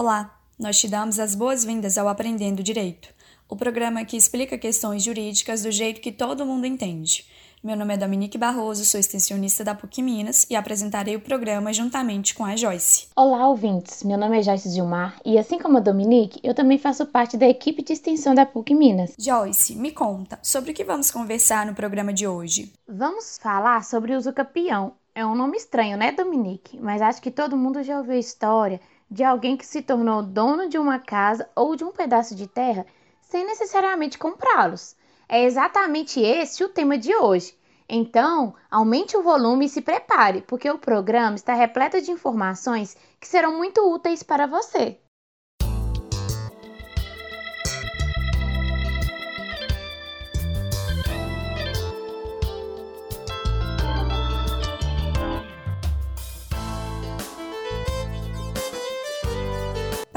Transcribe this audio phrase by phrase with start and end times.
[0.00, 3.10] Olá, nós te damos as boas-vindas ao Aprendendo Direito,
[3.46, 7.26] o programa que explica questões jurídicas do jeito que todo mundo entende.
[7.62, 12.34] Meu nome é Dominique Barroso, sou extensionista da PUC Minas e apresentarei o programa juntamente
[12.34, 13.08] com a Joyce.
[13.14, 14.02] Olá, ouvintes!
[14.02, 17.46] Meu nome é Joyce Gilmar e, assim como a Dominique, eu também faço parte da
[17.46, 19.12] equipe de extensão da PUC Minas.
[19.18, 22.72] Joyce, me conta, sobre o que vamos conversar no programa de hoje?
[22.88, 24.94] Vamos falar sobre o uso capião.
[25.14, 26.78] É um nome estranho, né, Dominique?
[26.80, 28.80] Mas acho que todo mundo já ouviu a história
[29.10, 32.86] de alguém que se tornou dono de uma casa ou de um pedaço de terra
[33.20, 34.94] sem necessariamente comprá-los.
[35.28, 37.58] É exatamente esse o tema de hoje.
[37.88, 43.26] Então, aumente o volume e se prepare, porque o programa está repleto de informações que
[43.26, 44.99] serão muito úteis para você.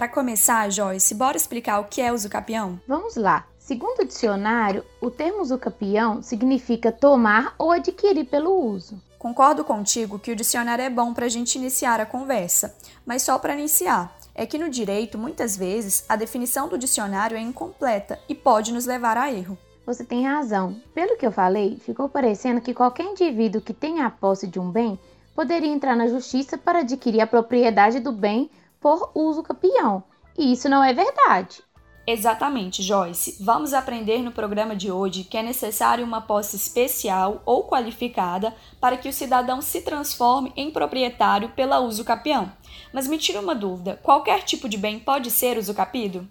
[0.03, 2.77] Para começar, Joyce, bora explicar o que é usucapião?
[2.85, 3.47] Vamos lá.
[3.57, 9.01] Segundo o dicionário, o termo usucapião significa tomar ou adquirir pelo uso.
[9.17, 13.39] Concordo contigo que o dicionário é bom para a gente iniciar a conversa, mas só
[13.39, 14.13] para iniciar.
[14.35, 18.85] É que no direito, muitas vezes, a definição do dicionário é incompleta e pode nos
[18.85, 19.57] levar a erro.
[19.85, 20.75] Você tem razão.
[20.93, 24.69] Pelo que eu falei, ficou parecendo que qualquer indivíduo que tenha a posse de um
[24.69, 24.99] bem
[25.33, 28.51] poderia entrar na justiça para adquirir a propriedade do bem
[28.83, 30.03] por uso capião.
[30.37, 31.63] E isso não é verdade.
[32.05, 33.41] Exatamente, Joyce.
[33.41, 38.97] Vamos aprender no programa de hoje que é necessário uma posse especial ou qualificada para
[38.97, 42.51] que o cidadão se transforme em proprietário pela uso capião.
[42.91, 46.27] Mas me tira uma dúvida: qualquer tipo de bem pode ser usucapido?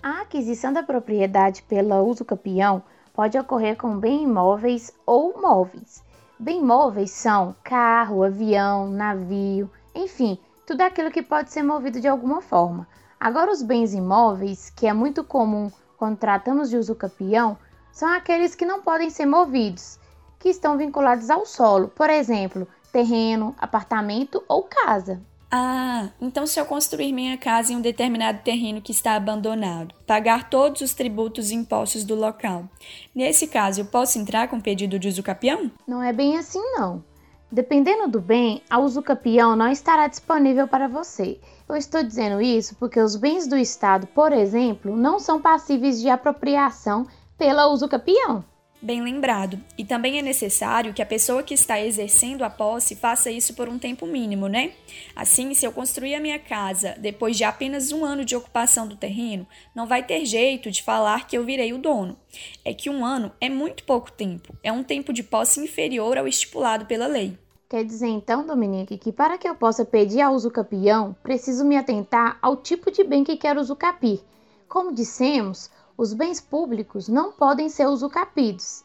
[0.00, 6.04] A aquisição da propriedade pela uso capião pode ocorrer com bem imóveis ou móveis.
[6.38, 12.42] Bem móveis são carro, avião, navio, enfim, tudo aquilo que pode ser movido de alguma
[12.42, 12.86] forma.
[13.18, 17.56] Agora, os bens imóveis, que é muito comum quando tratamos de uso capião,
[17.92, 19.98] são aqueles que não podem ser movidos,
[20.38, 25.22] que estão vinculados ao solo, por exemplo, terreno, apartamento ou casa.
[25.50, 30.50] Ah, então se eu construir minha casa em um determinado terreno que está abandonado, pagar
[30.50, 32.68] todos os tributos e impostos do local,
[33.14, 35.70] nesse caso eu posso entrar com pedido de uso capião?
[35.86, 37.02] Não é bem assim não.
[37.50, 41.40] Dependendo do bem, a uso capião não estará disponível para você.
[41.68, 46.08] Eu estou dizendo isso porque os bens do Estado, por exemplo, não são passíveis de
[46.08, 47.06] apropriação
[47.38, 48.44] pela uso capião.
[48.80, 49.58] Bem lembrado.
[49.78, 53.68] E também é necessário que a pessoa que está exercendo a posse faça isso por
[53.68, 54.72] um tempo mínimo, né?
[55.14, 58.94] Assim, se eu construir a minha casa depois de apenas um ano de ocupação do
[58.94, 62.18] terreno, não vai ter jeito de falar que eu virei o dono.
[62.64, 66.28] É que um ano é muito pouco tempo, é um tempo de posse inferior ao
[66.28, 67.36] estipulado pela lei.
[67.68, 72.38] Quer dizer então, Dominique, que para que eu possa pedir a usucapião, preciso me atentar
[72.40, 74.20] ao tipo de bem que quero usucapir.
[74.68, 78.84] Como dissemos, os bens públicos não podem ser usucapidos.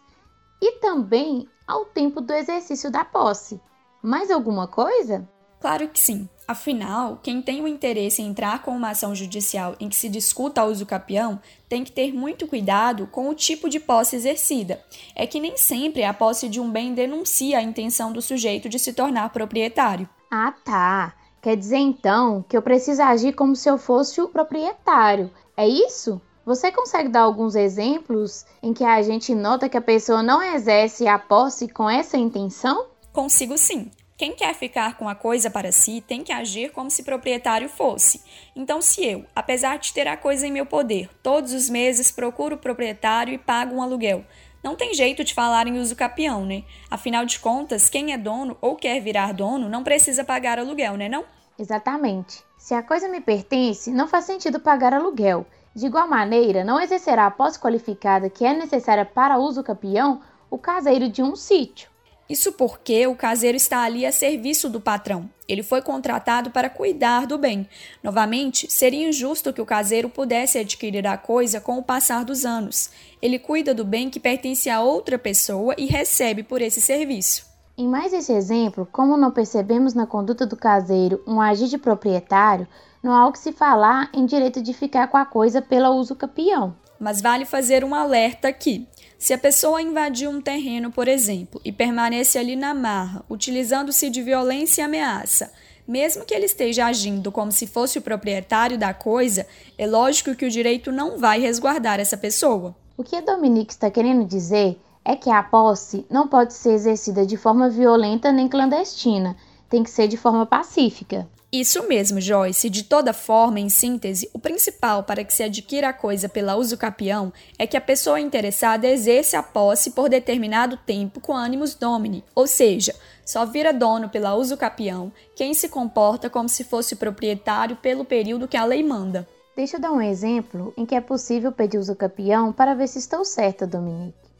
[0.62, 3.60] E também ao tempo do exercício da posse.
[4.02, 5.28] Mais alguma coisa?
[5.60, 6.28] Claro que sim.
[6.48, 10.64] Afinal, quem tem o interesse em entrar com uma ação judicial em que se discuta
[10.64, 11.40] o uso capião
[11.70, 14.84] tem que ter muito cuidado com o tipo de posse exercida.
[15.16, 18.80] É que nem sempre a posse de um bem denuncia a intenção do sujeito de
[18.80, 20.10] se tornar proprietário.
[20.32, 21.14] Ah, tá.
[21.42, 25.32] Quer dizer então que eu preciso agir como se eu fosse o proprietário.
[25.56, 26.20] É isso?
[26.44, 31.08] Você consegue dar alguns exemplos em que a gente nota que a pessoa não exerce
[31.08, 32.88] a posse com essa intenção?
[33.14, 33.92] Consigo sim.
[34.18, 38.24] Quem quer ficar com a coisa para si tem que agir como se proprietário fosse.
[38.56, 42.56] Então, se eu, apesar de ter a coisa em meu poder, todos os meses procuro
[42.56, 44.26] o proprietário e pago um aluguel,
[44.64, 46.64] não tem jeito de falar em uso capião, né?
[46.90, 51.08] Afinal de contas, quem é dono ou quer virar dono não precisa pagar aluguel, né
[51.10, 51.24] não?
[51.58, 52.44] Exatamente.
[52.58, 55.46] Se a coisa me pertence, não faz sentido pagar aluguel.
[55.74, 60.58] De igual maneira, não exercerá a posse qualificada que é necessária para uso capião o
[60.58, 61.90] caseiro de um sítio.
[62.32, 65.30] Isso porque o caseiro está ali a serviço do patrão.
[65.48, 67.68] Ele foi contratado para cuidar do bem.
[68.02, 72.90] Novamente, seria injusto que o caseiro pudesse adquirir a coisa com o passar dos anos.
[73.22, 77.51] Ele cuida do bem que pertence a outra pessoa e recebe por esse serviço.
[77.78, 82.68] Em mais esse exemplo, como não percebemos na conduta do caseiro um agir de proprietário,
[83.02, 86.16] não há o que se falar em direito de ficar com a coisa pelo uso
[86.16, 86.76] capião.
[87.00, 88.88] Mas vale fazer um alerta aqui.
[89.18, 94.22] Se a pessoa invadir um terreno, por exemplo, e permanece ali na marra, utilizando-se de
[94.22, 95.52] violência e ameaça,
[95.88, 99.48] mesmo que ele esteja agindo como se fosse o proprietário da coisa,
[99.78, 102.76] é lógico que o direito não vai resguardar essa pessoa.
[102.96, 107.26] O que a Dominique está querendo dizer é que a posse não pode ser exercida
[107.26, 109.36] de forma violenta nem clandestina,
[109.70, 111.28] tem que ser de forma pacífica.
[111.52, 112.70] Isso mesmo, Joyce.
[112.70, 116.78] De toda forma, em síntese, o principal para que se adquira a coisa pela uso
[116.78, 122.24] capião é que a pessoa interessada exerça a posse por determinado tempo com ânimos domini,
[122.34, 122.96] ou seja,
[123.26, 128.48] só vira dono pela uso capião quem se comporta como se fosse proprietário pelo período
[128.48, 129.28] que a lei manda.
[129.54, 133.00] Deixa eu dar um exemplo em que é possível pedir uso capião para ver se
[133.00, 134.31] estou certa, Dominique.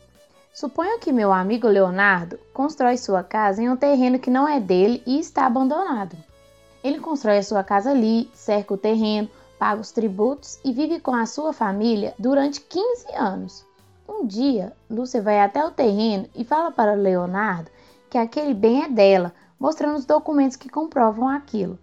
[0.54, 5.02] Suponha que meu amigo Leonardo constrói sua casa em um terreno que não é dele
[5.06, 6.18] e está abandonado.
[6.84, 11.16] Ele constrói a sua casa ali, cerca o terreno, paga os tributos e vive com
[11.16, 13.66] a sua família durante 15 anos.
[14.08, 17.72] Um dia, Lúcia vai até o terreno e fala para Leonardo
[18.10, 21.80] que aquele bem é dela, mostrando os documentos que comprovam aquilo.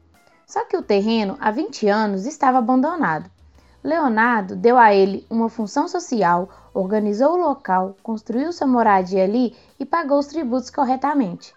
[0.47, 3.31] Só que o terreno, há 20 anos, estava abandonado.
[3.83, 6.51] Leonardo deu a ele uma função social,
[6.81, 11.55] organizou o local, construiu sua moradia ali e pagou os tributos corretamente.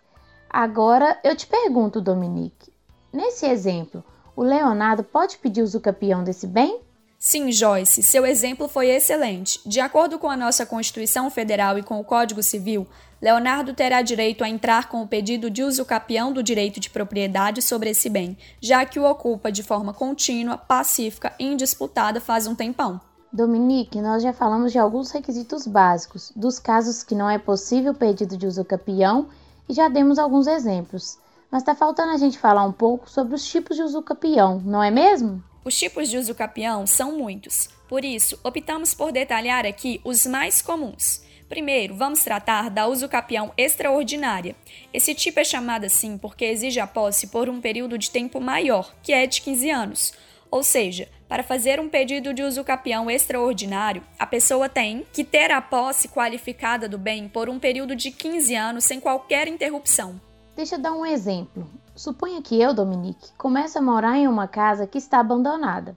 [0.49, 2.71] Agora eu te pergunto, Dominique,
[3.13, 4.03] Nesse exemplo,
[4.35, 6.79] o Leonardo pode pedir usucapião desse bem?
[7.19, 9.59] Sim, Joyce, seu exemplo foi excelente.
[9.65, 12.87] De acordo com a nossa Constituição Federal e com o Código Civil,
[13.21, 17.89] Leonardo terá direito a entrar com o pedido de usucapião do direito de propriedade sobre
[17.91, 22.99] esse bem, já que o ocupa de forma contínua, pacífica e indisputada faz um tempão.
[23.33, 28.35] Dominique, nós já falamos de alguns requisitos básicos, dos casos que não é possível pedido
[28.35, 29.29] de usucapião
[29.69, 31.17] e já demos alguns exemplos.
[31.49, 34.91] Mas está faltando a gente falar um pouco sobre os tipos de usucapião, não é
[34.91, 35.41] mesmo?
[35.63, 41.21] Os tipos de usucapião são muitos, por isso optamos por detalhar aqui os mais comuns.
[41.47, 44.57] Primeiro, vamos tratar da usucapião extraordinária.
[44.93, 48.93] Esse tipo é chamado assim porque exige a posse por um período de tempo maior,
[49.01, 50.13] que é de 15 anos.
[50.49, 55.61] Ou seja, para fazer um pedido de usucapião extraordinário, a pessoa tem que ter a
[55.61, 60.19] posse qualificada do bem por um período de 15 anos sem qualquer interrupção.
[60.57, 61.69] Deixa eu dar um exemplo.
[61.95, 65.95] Suponha que eu, Dominique, comece a morar em uma casa que está abandonada.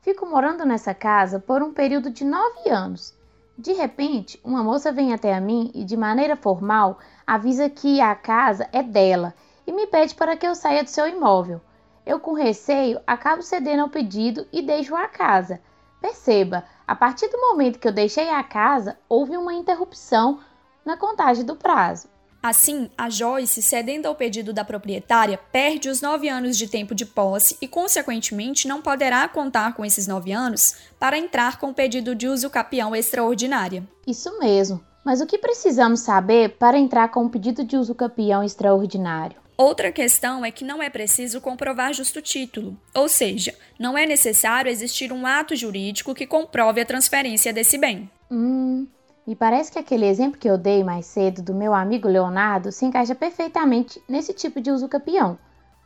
[0.00, 3.14] Fico morando nessa casa por um período de nove anos.
[3.56, 8.16] De repente, uma moça vem até a mim e, de maneira formal, avisa que a
[8.16, 9.32] casa é dela
[9.64, 11.60] e me pede para que eu saia do seu imóvel.
[12.04, 15.60] Eu, com receio, acabo cedendo ao pedido e deixo a casa.
[16.00, 20.40] Perceba, a partir do momento que eu deixei a casa, houve uma interrupção
[20.84, 22.08] na contagem do prazo.
[22.42, 27.06] Assim, a Joyce, cedendo ao pedido da proprietária, perde os nove anos de tempo de
[27.06, 32.16] posse e, consequentemente, não poderá contar com esses nove anos para entrar com o pedido
[32.16, 33.86] de uso capião extraordinária.
[34.04, 34.82] Isso mesmo.
[35.04, 39.41] Mas o que precisamos saber para entrar com o pedido de uso capião extraordinário?
[39.56, 44.70] Outra questão é que não é preciso comprovar justo título, ou seja, não é necessário
[44.70, 48.10] existir um ato jurídico que comprove a transferência desse bem.
[48.30, 48.86] Hum,
[49.26, 52.84] me parece que aquele exemplo que eu dei mais cedo do meu amigo Leonardo se
[52.84, 55.38] encaixa perfeitamente nesse tipo de uso capião.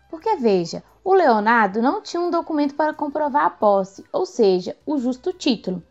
[0.08, 4.96] Porque veja, o Leonardo não tinha um documento para comprovar a posse, ou seja, o
[4.96, 5.82] justo título.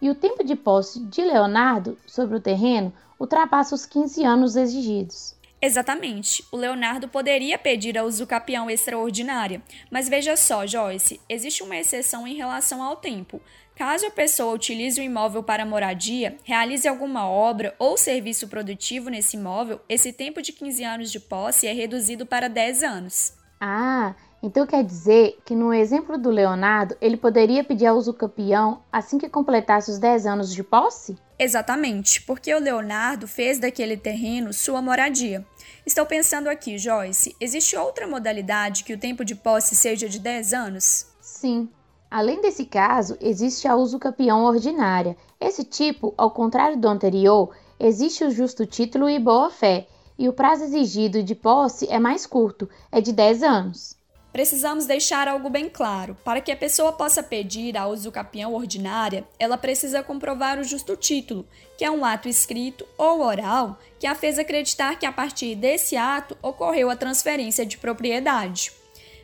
[0.00, 5.35] E o tempo de posse de Leonardo sobre o terreno ultrapassa os 15 anos exigidos.
[5.66, 6.44] Exatamente.
[6.52, 9.60] O Leonardo poderia pedir a usucapião extraordinária,
[9.90, 13.40] mas veja só, Joyce, existe uma exceção em relação ao tempo.
[13.74, 19.36] Caso a pessoa utilize o imóvel para moradia, realize alguma obra ou serviço produtivo nesse
[19.36, 23.32] imóvel, esse tempo de 15 anos de posse é reduzido para 10 anos.
[23.60, 29.18] Ah, então quer dizer que no exemplo do Leonardo, ele poderia pedir a usucapião assim
[29.18, 31.18] que completasse os 10 anos de posse?
[31.38, 35.46] Exatamente, porque o Leonardo fez daquele terreno sua moradia.
[35.84, 40.54] Estou pensando aqui, Joyce, existe outra modalidade que o tempo de posse seja de 10
[40.54, 41.06] anos?
[41.20, 41.68] Sim.
[42.10, 45.16] Além desse caso, existe a usucapião ordinária.
[45.38, 49.86] Esse tipo, ao contrário do anterior, existe o justo título e boa-fé,
[50.18, 53.95] e o prazo exigido de posse é mais curto, é de 10 anos
[54.36, 56.14] precisamos deixar algo bem claro.
[56.22, 61.48] Para que a pessoa possa pedir a usucapião ordinária, ela precisa comprovar o justo título,
[61.78, 65.96] que é um ato escrito ou oral que a fez acreditar que a partir desse
[65.96, 68.72] ato ocorreu a transferência de propriedade.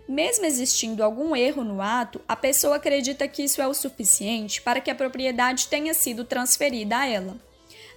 [0.09, 4.81] Mesmo existindo algum erro no ato, a pessoa acredita que isso é o suficiente para
[4.81, 7.37] que a propriedade tenha sido transferida a ela.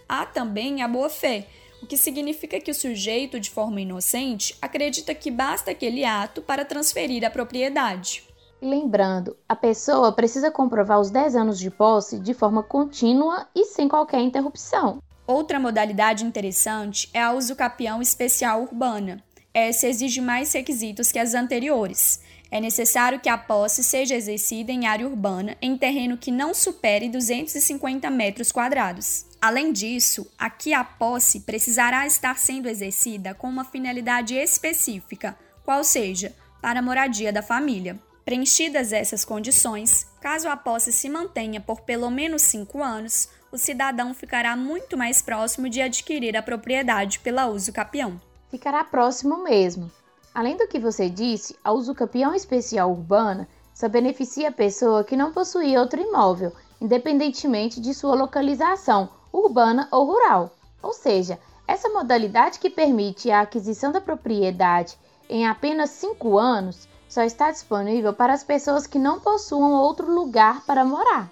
[0.08, 1.48] Há também a boa-fé,
[1.86, 6.66] o que significa que o sujeito, de forma inocente, acredita que basta aquele ato para
[6.66, 8.24] transferir a propriedade.
[8.60, 13.88] Lembrando, a pessoa precisa comprovar os 10 anos de posse de forma contínua e sem
[13.88, 15.00] qualquer interrupção.
[15.28, 19.24] Outra modalidade interessante é a usucapião especial urbana.
[19.54, 22.20] Essa exige mais requisitos que as anteriores.
[22.52, 27.10] É necessário que a posse seja exercida em área urbana, em terreno que não supere
[27.10, 29.26] 250 metros quadrados.
[29.42, 36.34] Além disso, aqui a posse precisará estar sendo exercida com uma finalidade específica, qual seja,
[36.62, 38.00] para a moradia da família.
[38.24, 44.14] Preenchidas essas condições, caso a posse se mantenha por pelo menos cinco anos, o cidadão
[44.14, 48.20] ficará muito mais próximo de adquirir a propriedade pela uso capião.
[48.50, 49.92] Ficará próximo mesmo.
[50.36, 55.16] Além do que você disse, a uso capião especial urbana só beneficia a pessoa que
[55.16, 56.52] não possui outro imóvel,
[56.82, 60.52] independentemente de sua localização, urbana ou rural.
[60.84, 64.98] Ou seja, essa modalidade que permite a aquisição da propriedade
[65.30, 70.66] em apenas cinco anos só está disponível para as pessoas que não possuam outro lugar
[70.66, 71.32] para morar.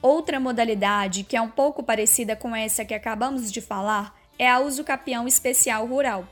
[0.00, 4.60] Outra modalidade que é um pouco parecida com essa que acabamos de falar é a
[4.60, 6.24] uso capião especial rural.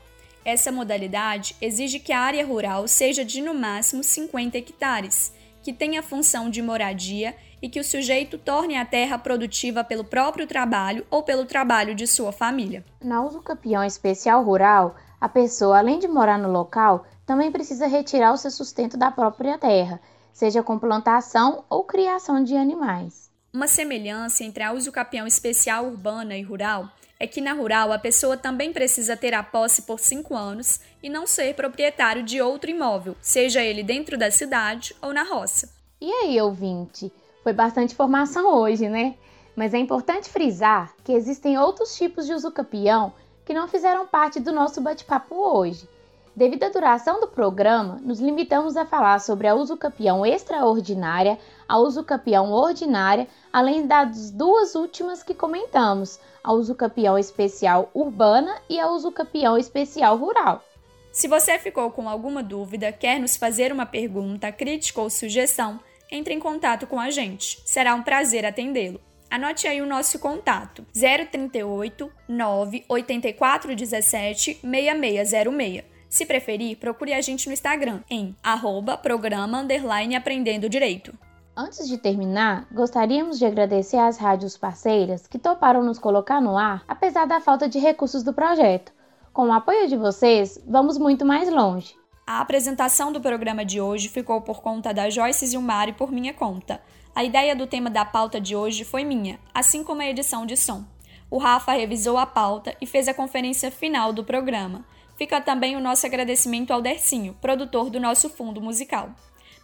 [0.45, 6.03] Essa modalidade exige que a área rural seja de no máximo 50 hectares, que tenha
[6.03, 11.23] função de moradia e que o sujeito torne a terra produtiva pelo próprio trabalho ou
[11.23, 12.83] pelo trabalho de sua família.
[13.01, 18.33] Na uso capião especial rural, a pessoa, além de morar no local, também precisa retirar
[18.33, 20.01] o seu sustento da própria terra,
[20.33, 23.31] seja com plantação ou criação de animais.
[23.53, 26.89] Uma semelhança entre a uso capião especial urbana e rural
[27.23, 31.07] é que na rural a pessoa também precisa ter a posse por cinco anos e
[31.07, 35.69] não ser proprietário de outro imóvel, seja ele dentro da cidade ou na roça.
[36.01, 37.13] E aí, ouvinte?
[37.41, 39.15] Foi bastante informação hoje, né?
[39.55, 43.13] Mas é importante frisar que existem outros tipos de usucapião
[43.45, 45.87] que não fizeram parte do nosso bate-papo hoje.
[46.35, 51.37] Devido à duração do programa, nos limitamos a falar sobre a usucapião extraordinária,
[51.67, 58.89] a usucapião ordinária, além das duas últimas que comentamos, a usucapião especial urbana e a
[58.89, 60.63] usucapião especial rural.
[61.11, 65.79] Se você ficou com alguma dúvida, quer nos fazer uma pergunta, crítica ou sugestão,
[66.11, 67.61] entre em contato com a gente.
[67.63, 68.99] Será um prazer atendê-lo.
[69.29, 75.92] Anote aí o nosso contato: 038 984 17 6606.
[76.13, 81.11] Se preferir, procure a gente no Instagram em arroba programa underline aprendendo direito.
[81.57, 86.83] Antes de terminar, gostaríamos de agradecer às rádios parceiras que toparam nos colocar no ar,
[86.87, 88.93] apesar da falta de recursos do projeto.
[89.33, 91.95] Com o apoio de vocês, vamos muito mais longe.
[92.27, 96.31] A apresentação do programa de hoje ficou por conta da Joyce Zilmar e por minha
[96.31, 96.79] conta.
[97.15, 100.57] A ideia do tema da pauta de hoje foi minha, assim como a edição de
[100.57, 100.85] som.
[101.27, 104.85] O Rafa revisou a pauta e fez a conferência final do programa.
[105.17, 109.11] Fica também o nosso agradecimento ao Dercinho, produtor do nosso fundo musical.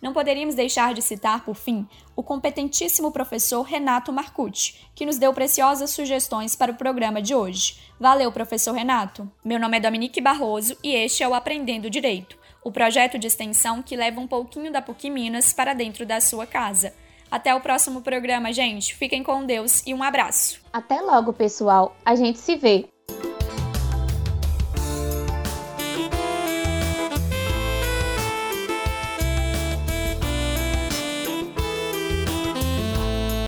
[0.02, 5.34] Não poderíamos deixar de citar, por fim, o competentíssimo professor Renato Marcucci, que nos deu
[5.34, 7.80] preciosas sugestões para o programa de hoje.
[8.00, 9.30] Valeu, professor Renato!
[9.44, 13.82] Meu nome é Dominique Barroso e este é o Aprendendo Direito o projeto de extensão
[13.82, 16.94] que leva um pouquinho da PUC Minas para dentro da sua casa.
[17.32, 18.96] Até o próximo programa, gente.
[18.96, 20.62] Fiquem com Deus e um abraço.
[20.74, 21.96] Até logo, pessoal.
[22.04, 22.88] A gente se vê.